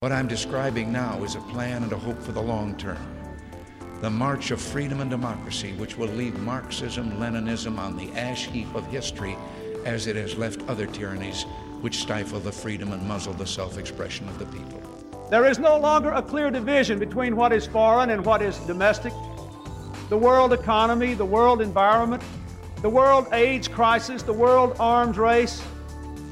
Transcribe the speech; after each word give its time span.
What 0.00 0.12
I'm 0.12 0.28
describing 0.28 0.92
now 0.92 1.24
is 1.24 1.36
a 1.36 1.40
plan 1.40 1.82
and 1.82 1.90
a 1.90 1.96
hope 1.96 2.22
for 2.22 2.32
the 2.32 2.42
long 2.42 2.76
term. 2.76 2.98
The 4.02 4.10
march 4.10 4.50
of 4.50 4.60
freedom 4.60 5.00
and 5.00 5.08
democracy, 5.08 5.72
which 5.78 5.96
will 5.96 6.08
leave 6.08 6.38
Marxism, 6.38 7.12
Leninism 7.12 7.78
on 7.78 7.96
the 7.96 8.12
ash 8.12 8.44
heap 8.44 8.74
of 8.74 8.86
history 8.88 9.38
as 9.86 10.06
it 10.06 10.14
has 10.16 10.36
left 10.36 10.60
other 10.68 10.86
tyrannies 10.86 11.44
which 11.80 12.00
stifle 12.00 12.40
the 12.40 12.52
freedom 12.52 12.92
and 12.92 13.08
muzzle 13.08 13.32
the 13.32 13.46
self 13.46 13.78
expression 13.78 14.28
of 14.28 14.38
the 14.38 14.44
people. 14.44 14.82
There 15.30 15.46
is 15.46 15.58
no 15.58 15.78
longer 15.78 16.10
a 16.10 16.20
clear 16.20 16.50
division 16.50 16.98
between 16.98 17.34
what 17.34 17.54
is 17.54 17.66
foreign 17.66 18.10
and 18.10 18.22
what 18.22 18.42
is 18.42 18.58
domestic. 18.66 19.14
The 20.10 20.18
world 20.18 20.52
economy, 20.52 21.14
the 21.14 21.24
world 21.24 21.62
environment, 21.62 22.22
the 22.82 22.90
world 22.90 23.28
AIDS 23.32 23.66
crisis, 23.66 24.22
the 24.22 24.34
world 24.34 24.76
arms 24.78 25.16
race, 25.16 25.62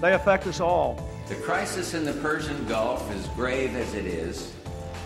they 0.02 0.12
affect 0.12 0.46
us 0.46 0.60
all. 0.60 1.13
The 1.26 1.36
crisis 1.36 1.94
in 1.94 2.04
the 2.04 2.12
Persian 2.12 2.66
Gulf, 2.66 3.10
as 3.10 3.26
grave 3.28 3.74
as 3.76 3.94
it 3.94 4.04
is, 4.04 4.52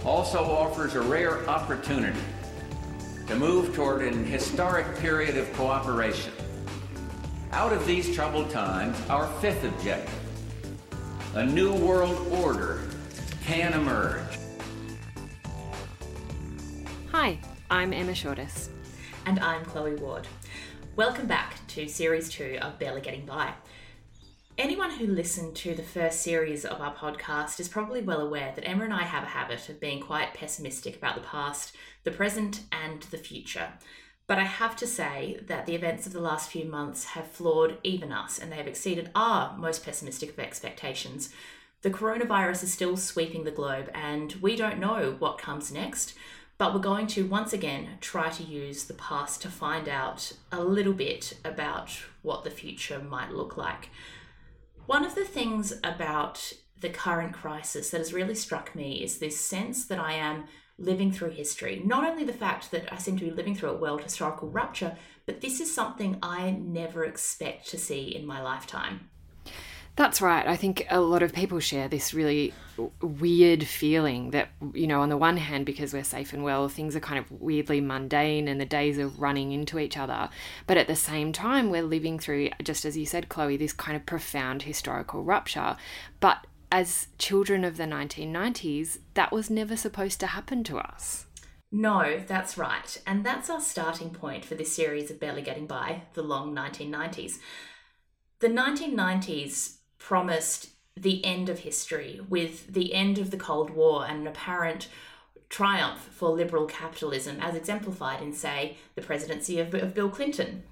also 0.05 0.43
offers 0.43 0.96
a 0.96 1.00
rare 1.00 1.49
opportunity 1.49 2.18
to 3.29 3.36
move 3.36 3.72
toward 3.72 4.03
an 4.03 4.25
historic 4.25 4.99
period 4.99 5.36
of 5.36 5.53
cooperation. 5.53 6.32
Out 7.53 7.73
of 7.73 7.86
these 7.86 8.12
troubled 8.17 8.50
times, 8.50 9.00
our 9.09 9.29
fifth 9.40 9.62
objective, 9.62 10.12
a 11.35 11.46
new 11.46 11.73
world 11.73 12.26
order, 12.32 12.82
can 13.45 13.73
emerge. 13.75 14.21
Hi, 17.12 17.39
I'm 17.71 17.93
Emma 17.93 18.11
Shortis. 18.12 18.71
And 19.25 19.39
I'm 19.39 19.64
Chloe 19.67 19.95
Ward. 19.95 20.26
Welcome 20.96 21.29
back 21.29 21.64
to 21.68 21.87
Series 21.87 22.29
2 22.29 22.59
of 22.61 22.76
Barely 22.81 23.03
Getting 23.03 23.25
By. 23.25 23.53
Anyone 24.58 24.90
who 24.90 25.07
listened 25.07 25.54
to 25.58 25.72
the 25.72 25.85
first 25.85 26.21
series 26.21 26.64
of 26.64 26.80
our 26.80 26.93
podcast 26.93 27.61
is 27.61 27.68
probably 27.68 28.03
well 28.03 28.21
aware 28.21 28.53
that 28.57 28.68
Emma 28.68 28.82
and 28.82 28.93
I 28.93 29.04
have 29.04 29.22
a 29.22 29.26
habit 29.29 29.68
of 29.68 29.79
being 29.79 30.00
quite 30.00 30.34
pessimistic 30.34 30.96
about 30.96 31.14
the 31.14 31.21
past, 31.21 31.76
the 32.03 32.11
present, 32.11 32.62
and 32.73 33.01
the 33.03 33.19
future. 33.19 33.75
But 34.27 34.39
I 34.39 34.42
have 34.42 34.75
to 34.79 34.86
say 34.89 35.39
that 35.47 35.67
the 35.67 35.77
events 35.77 36.09
of 36.09 36.12
the 36.12 36.20
last 36.20 36.51
few 36.51 36.64
months 36.64 37.05
have 37.05 37.31
floored 37.31 37.79
even 37.84 38.11
us, 38.11 38.41
and 38.41 38.51
they 38.51 38.56
have 38.56 38.67
exceeded 38.67 39.12
our 39.14 39.56
most 39.56 39.84
pessimistic 39.84 40.31
of 40.31 40.41
expectations. 40.41 41.33
The 41.83 41.91
coronavirus 41.91 42.64
is 42.64 42.73
still 42.73 42.97
sweeping 42.97 43.45
the 43.45 43.53
globe, 43.53 43.92
and 43.95 44.33
we 44.41 44.56
don't 44.56 44.81
know 44.81 45.14
what 45.20 45.39
comes 45.39 45.70
next. 45.70 46.14
But 46.59 46.75
we're 46.75 46.81
going 46.81 47.06
to 47.09 47.29
once 47.29 47.53
again 47.53 47.91
try 48.01 48.31
to 48.31 48.42
use 48.42 48.86
the 48.86 48.95
past 48.95 49.41
to 49.42 49.51
find 49.51 49.89
out 49.89 50.33
a 50.51 50.64
little 50.64 50.95
bit 50.95 51.34
about 51.45 51.97
what 52.23 52.42
the 52.42 52.51
future 52.51 52.98
might 52.98 53.31
look 53.31 53.56
like. 53.56 53.91
One 54.89 55.05
of 55.05 55.14
the 55.14 55.27
things 55.27 55.75
about 55.84 56.55
the 56.81 56.89
current 56.89 57.34
crisis 57.34 57.91
that 57.91 57.98
has 57.98 58.14
really 58.14 58.34
struck 58.34 58.75
me 58.75 59.03
is 59.03 59.19
this 59.19 59.39
sense 59.39 59.84
that 59.84 59.98
I 59.98 60.14
am 60.14 60.47
living 60.78 61.12
through 61.12 61.33
history. 61.33 61.83
Not 61.84 62.08
only 62.08 62.25
the 62.25 62.33
fact 62.33 62.70
that 62.70 62.91
I 62.91 62.97
seem 62.97 63.19
to 63.19 63.25
be 63.27 63.30
living 63.30 63.55
through 63.55 63.69
a 63.69 63.77
world 63.77 64.00
historical 64.00 64.48
rupture, 64.48 64.97
but 65.27 65.42
this 65.42 65.61
is 65.61 65.75
something 65.75 66.17
I 66.22 66.53
never 66.53 67.05
expect 67.05 67.69
to 67.69 67.77
see 67.77 68.17
in 68.17 68.25
my 68.25 68.41
lifetime. 68.41 69.11
That's 69.99 70.23
right. 70.23 70.47
I 70.47 70.55
think 70.55 70.87
a 70.91 71.01
lot 71.01 71.25
of 71.25 71.33
people 71.33 71.59
share 71.59 71.89
this 71.89 72.15
really 72.15 72.55
weird 73.01 73.65
feeling 73.65 74.31
that, 74.31 74.51
you 74.73 74.87
know, 74.87 75.01
on 75.01 75.09
the 75.09 75.17
one 75.17 75.39
hand, 75.39 75.67
because 75.67 75.93
we're 75.93 76.05
safe 76.05 76.33
and 76.33 76.45
well, 76.45 76.69
things 76.69 76.95
are 76.95 77.01
kind 77.01 77.19
of 77.19 77.29
weirdly 77.33 77.81
mundane 77.81 78.47
and 78.47 78.61
the 78.61 78.65
days 78.65 78.97
are 79.01 79.09
running 79.09 79.51
into 79.51 79.77
each 79.81 79.97
other. 79.97 80.31
But 80.69 80.77
at 80.77 80.87
the 80.87 80.95
same 80.95 81.33
time, 81.33 81.69
we're 81.69 81.83
living 81.83 82.21
through, 82.21 82.51
just 82.63 82.85
as 82.85 82.97
you 82.97 83.07
said, 83.07 83.29
Chloe, 83.29 83.57
this 83.57 83.73
kind 83.73 83.97
of 83.97 84.07
profound 84.07 84.63
historical 84.63 85.25
rupture. 85.25 85.77
But 86.21 86.47
as 86.71 87.09
children 87.19 87.65
of 87.65 87.77
the 87.77 87.83
1990s, 87.83 88.99
that 89.15 89.33
was 89.33 89.51
never 89.51 89.77
supposed 89.77 90.21
to 90.21 90.29
happen 90.29 90.63
to 90.63 90.79
us. 90.79 91.27
No, 91.73 92.23
that's 92.25 92.57
right. 92.57 93.03
And 93.05 93.27
that's 93.27 93.51
our 93.51 93.61
starting 93.61 94.11
point 94.11 94.45
for 94.45 94.55
this 94.55 94.73
series 94.73 95.11
of 95.11 95.19
Barely 95.19 95.43
Getting 95.43 95.67
By, 95.67 96.03
the 96.15 96.23
long 96.23 96.55
1990s. 96.55 97.39
The 98.39 98.47
1990s 98.47 99.77
promised 99.98 100.70
the 100.97 101.25
end 101.25 101.48
of 101.48 101.61
history 101.61 102.20
with 102.29 102.73
the 102.73 102.95
end 102.95 103.19
of 103.19 103.31
the 103.31 103.36
Cold 103.36 103.70
War 103.70 104.07
and 104.07 104.20
an 104.20 104.27
apparent 104.27 104.89
triumph 105.48 106.09
for 106.13 106.31
liberal 106.31 106.67
capitalism, 106.67 107.39
as 107.41 107.55
exemplified 107.55 108.23
in, 108.23 108.33
say, 108.33 108.77
the 108.95 109.03
presidency 109.03 109.58
of, 109.58 109.73
of 109.75 109.95
Bill 109.95 110.11
Clinton. 110.11 110.63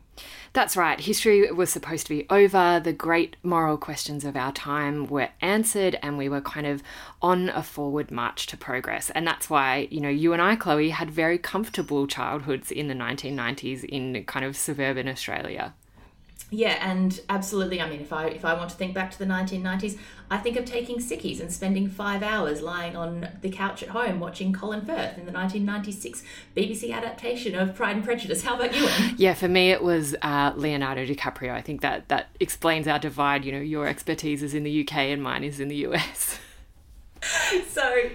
That's 0.52 0.76
right. 0.76 0.98
History 0.98 1.50
was 1.52 1.68
supposed 1.68 2.06
to 2.06 2.14
be 2.16 2.26
over. 2.30 2.80
The 2.82 2.92
great 2.92 3.36
moral 3.42 3.76
questions 3.76 4.24
of 4.24 4.36
our 4.36 4.52
time 4.52 5.06
were 5.06 5.28
answered, 5.42 5.98
and 6.02 6.16
we 6.16 6.30
were 6.30 6.40
kind 6.40 6.66
of 6.66 6.82
on 7.20 7.50
a 7.50 7.62
forward 7.62 8.10
march 8.10 8.46
to 8.46 8.56
progress. 8.56 9.10
And 9.10 9.26
that's 9.26 9.50
why, 9.50 9.88
you 9.90 10.00
know, 10.00 10.08
you 10.08 10.32
and 10.32 10.40
I, 10.40 10.56
Chloe, 10.56 10.90
had 10.90 11.10
very 11.10 11.36
comfortable 11.36 12.06
childhoods 12.06 12.70
in 12.70 12.88
the 12.88 12.94
1990s 12.94 13.84
in 13.84 14.24
kind 14.24 14.46
of 14.46 14.56
suburban 14.56 15.08
Australia 15.08 15.74
yeah 16.50 16.78
and 16.80 17.20
absolutely 17.28 17.80
i 17.80 17.90
mean 17.90 18.00
if 18.00 18.12
i 18.12 18.26
if 18.26 18.44
i 18.44 18.54
want 18.54 18.70
to 18.70 18.76
think 18.76 18.94
back 18.94 19.10
to 19.10 19.18
the 19.18 19.24
1990s 19.24 19.98
i 20.30 20.38
think 20.38 20.56
of 20.56 20.64
taking 20.64 20.98
sickies 20.98 21.40
and 21.40 21.52
spending 21.52 21.88
five 21.88 22.22
hours 22.22 22.62
lying 22.62 22.94
on 22.94 23.28
the 23.42 23.50
couch 23.50 23.82
at 23.82 23.88
home 23.88 24.20
watching 24.20 24.52
colin 24.52 24.80
firth 24.80 25.18
in 25.18 25.26
the 25.26 25.32
1996 25.32 26.22
bbc 26.56 26.92
adaptation 26.94 27.54
of 27.54 27.74
pride 27.74 27.96
and 27.96 28.04
prejudice. 28.04 28.42
How 28.42 28.56
about 28.56 28.74
you 28.76 28.88
yeah 29.16 29.34
for 29.34 29.48
me 29.48 29.70
it 29.70 29.82
was 29.82 30.14
uh, 30.22 30.52
leonardo 30.56 31.04
dicaprio. 31.04 31.52
I 31.52 31.60
think 31.60 31.80
that 31.80 32.08
that 32.08 32.28
explains 32.40 32.86
our 32.86 32.98
divide. 32.98 33.44
You 33.44 33.52
know 33.52 33.60
your 33.60 33.86
expertise 33.86 34.42
is 34.42 34.54
in 34.54 34.62
the 34.62 34.82
uk 34.82 34.94
and 34.94 35.22
mine 35.22 35.44
is 35.44 35.60
in 35.60 35.68
the 35.68 35.76
us 35.86 36.38
so 37.68 38.10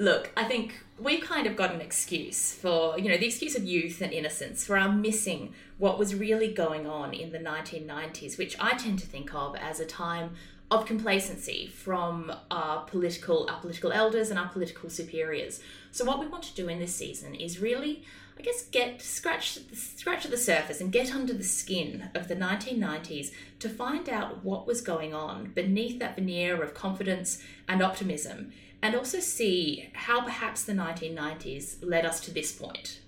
look 0.00 0.32
i 0.36 0.44
think 0.44 0.84
we've 1.00 1.24
kind 1.24 1.46
of 1.46 1.56
got 1.56 1.72
an 1.72 1.80
excuse 1.80 2.52
for, 2.52 2.98
you 2.98 3.08
know, 3.08 3.16
the 3.16 3.26
excuse 3.26 3.56
of 3.56 3.64
youth 3.64 4.00
and 4.00 4.12
innocence 4.12 4.66
for 4.66 4.76
our 4.76 4.92
missing 4.92 5.54
what 5.78 5.98
was 5.98 6.14
really 6.14 6.52
going 6.52 6.86
on 6.86 7.14
in 7.14 7.32
the 7.32 7.38
1990s, 7.38 8.36
which 8.36 8.54
I 8.60 8.76
tend 8.76 8.98
to 8.98 9.06
think 9.06 9.34
of 9.34 9.56
as 9.56 9.80
a 9.80 9.86
time 9.86 10.34
of 10.70 10.86
complacency 10.86 11.66
from 11.66 12.32
our 12.50 12.84
political 12.84 13.48
our 13.50 13.58
political 13.60 13.90
elders 13.90 14.30
and 14.30 14.38
our 14.38 14.48
political 14.48 14.88
superiors. 14.88 15.60
So 15.90 16.04
what 16.04 16.20
we 16.20 16.28
want 16.28 16.44
to 16.44 16.54
do 16.54 16.68
in 16.68 16.78
this 16.78 16.94
season 16.94 17.34
is 17.34 17.60
really 17.60 18.04
I 18.38 18.42
guess 18.42 18.62
get 18.62 19.02
scratch 19.02 19.58
scratch 19.72 20.24
at 20.24 20.30
the 20.30 20.36
surface 20.36 20.80
and 20.80 20.92
get 20.92 21.12
under 21.12 21.32
the 21.32 21.44
skin 21.44 22.10
of 22.14 22.28
the 22.28 22.36
1990s 22.36 23.32
to 23.58 23.68
find 23.68 24.08
out 24.08 24.44
what 24.44 24.66
was 24.66 24.80
going 24.80 25.12
on 25.12 25.50
beneath 25.54 25.98
that 25.98 26.14
veneer 26.14 26.62
of 26.62 26.72
confidence 26.72 27.42
and 27.68 27.82
optimism 27.82 28.52
and 28.82 28.94
also 28.94 29.20
see 29.20 29.90
how 29.92 30.22
perhaps 30.22 30.64
the 30.64 30.72
1990s 30.72 31.76
led 31.82 32.06
us 32.06 32.20
to 32.20 32.30
this 32.32 32.52
point. 32.52 33.00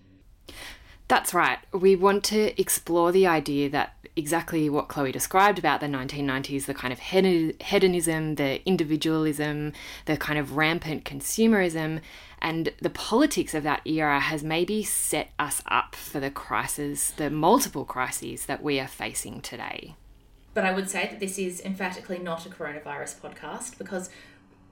That's 1.08 1.34
right. 1.34 1.58
We 1.72 1.96
want 1.96 2.24
to 2.24 2.58
explore 2.60 3.12
the 3.12 3.26
idea 3.26 3.68
that 3.70 3.96
exactly 4.14 4.68
what 4.68 4.88
Chloe 4.88 5.12
described 5.12 5.58
about 5.58 5.80
the 5.80 5.86
1990s 5.86 6.66
the 6.66 6.74
kind 6.74 6.92
of 6.92 6.98
hedonism, 7.00 8.34
the 8.36 8.66
individualism, 8.66 9.72
the 10.06 10.16
kind 10.16 10.38
of 10.38 10.56
rampant 10.56 11.04
consumerism, 11.04 12.00
and 12.40 12.72
the 12.80 12.90
politics 12.90 13.54
of 13.54 13.62
that 13.62 13.86
era 13.86 14.20
has 14.20 14.42
maybe 14.42 14.82
set 14.82 15.30
us 15.38 15.62
up 15.66 15.94
for 15.94 16.20
the 16.20 16.30
crises, 16.30 17.12
the 17.16 17.30
multiple 17.30 17.84
crises 17.84 18.46
that 18.46 18.62
we 18.62 18.80
are 18.80 18.88
facing 18.88 19.40
today. 19.40 19.94
But 20.54 20.64
I 20.64 20.72
would 20.72 20.90
say 20.90 21.08
that 21.10 21.20
this 21.20 21.38
is 21.38 21.60
emphatically 21.60 22.18
not 22.18 22.44
a 22.44 22.50
coronavirus 22.50 23.20
podcast 23.20 23.78
because 23.78 24.10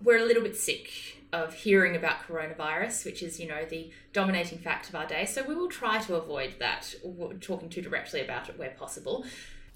we're 0.02 0.18
a 0.18 0.24
little 0.24 0.42
bit 0.42 0.56
sick 0.56 0.90
of 1.32 1.54
hearing 1.54 1.94
about 1.94 2.26
coronavirus, 2.26 3.04
which 3.04 3.22
is, 3.22 3.38
you 3.38 3.46
know, 3.46 3.64
the 3.64 3.90
dominating 4.12 4.58
fact 4.58 4.88
of 4.88 4.94
our 4.94 5.06
day. 5.06 5.24
So 5.24 5.44
we 5.44 5.54
will 5.54 5.68
try 5.68 5.98
to 6.00 6.16
avoid 6.16 6.54
that, 6.58 6.94
talking 7.40 7.68
too 7.68 7.82
directly 7.82 8.20
about 8.20 8.48
it 8.48 8.58
where 8.58 8.70
possible. 8.70 9.24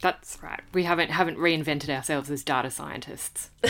That's 0.01 0.43
right. 0.43 0.61
We 0.73 0.83
haven't 0.83 1.11
haven't 1.11 1.39
reinvented 1.39 1.89
ourselves 1.89 2.31
as 2.31 2.43
data 2.43 2.71
scientists 2.71 3.51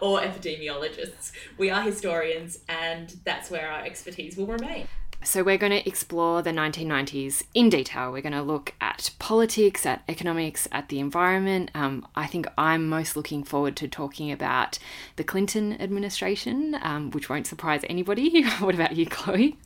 or 0.00 0.20
epidemiologists. 0.20 1.32
We 1.56 1.70
are 1.70 1.82
historians, 1.82 2.58
and 2.68 3.16
that's 3.24 3.50
where 3.50 3.68
our 3.68 3.84
expertise 3.84 4.36
will 4.36 4.46
remain. 4.46 4.86
So, 5.24 5.42
we're 5.42 5.56
going 5.56 5.72
to 5.72 5.88
explore 5.88 6.42
the 6.42 6.50
1990s 6.50 7.44
in 7.54 7.70
detail. 7.70 8.12
We're 8.12 8.20
going 8.20 8.34
to 8.34 8.42
look 8.42 8.74
at 8.80 9.10
politics, 9.18 9.86
at 9.86 10.02
economics, 10.06 10.68
at 10.70 10.90
the 10.90 11.00
environment. 11.00 11.70
Um, 11.74 12.06
I 12.14 12.26
think 12.26 12.46
I'm 12.58 12.88
most 12.88 13.16
looking 13.16 13.42
forward 13.42 13.74
to 13.76 13.88
talking 13.88 14.30
about 14.30 14.78
the 15.16 15.24
Clinton 15.24 15.80
administration, 15.80 16.76
um, 16.82 17.10
which 17.10 17.30
won't 17.30 17.46
surprise 17.46 17.80
anybody. 17.88 18.44
what 18.60 18.74
about 18.74 18.96
you, 18.96 19.06
Chloe? 19.06 19.56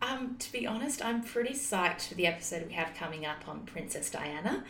Um, 0.00 0.36
to 0.38 0.52
be 0.52 0.66
honest, 0.66 1.04
I'm 1.04 1.22
pretty 1.22 1.54
psyched 1.54 2.08
for 2.08 2.14
the 2.14 2.26
episode 2.26 2.68
we 2.68 2.74
have 2.74 2.94
coming 2.94 3.26
up 3.26 3.48
on 3.48 3.66
Princess 3.66 4.10
Diana 4.10 4.62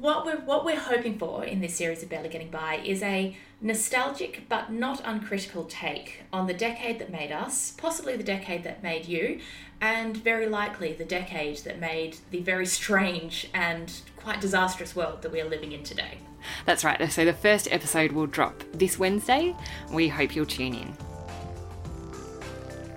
what 0.00 0.24
we're 0.24 0.40
what 0.40 0.64
we're 0.64 0.78
hoping 0.78 1.18
for 1.18 1.44
in 1.44 1.60
this 1.60 1.74
series 1.74 2.02
of 2.02 2.08
Barely 2.08 2.28
Getting 2.28 2.50
By 2.50 2.76
is 2.84 3.02
a 3.02 3.36
nostalgic 3.60 4.44
but 4.48 4.72
not 4.72 5.00
uncritical 5.04 5.64
take 5.64 6.22
on 6.32 6.46
the 6.46 6.54
decade 6.54 6.98
that 6.98 7.10
made 7.10 7.30
us, 7.30 7.72
possibly 7.72 8.16
the 8.16 8.24
decade 8.24 8.64
that 8.64 8.82
made 8.82 9.06
you, 9.06 9.40
and 9.80 10.16
very 10.16 10.46
likely 10.46 10.92
the 10.92 11.04
decade 11.04 11.58
that 11.58 11.78
made 11.78 12.16
the 12.30 12.40
very 12.40 12.66
strange 12.66 13.48
and 13.54 14.00
quite 14.16 14.40
disastrous 14.40 14.96
world 14.96 15.22
that 15.22 15.32
we 15.32 15.40
are 15.40 15.48
living 15.48 15.72
in 15.72 15.82
today. 15.82 16.18
That's 16.64 16.84
right. 16.84 17.10
So 17.12 17.24
the 17.24 17.32
first 17.32 17.68
episode 17.70 18.12
will 18.12 18.26
drop 18.26 18.64
this 18.72 18.98
Wednesday. 18.98 19.54
We 19.92 20.08
hope 20.08 20.34
you'll 20.34 20.46
tune 20.46 20.74
in. 20.74 20.96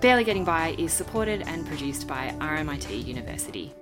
Barely 0.00 0.24
Getting 0.24 0.44
By 0.44 0.74
is 0.78 0.92
supported 0.92 1.42
and 1.42 1.66
produced 1.66 2.06
by 2.06 2.34
RMIT 2.38 3.06
University. 3.06 3.72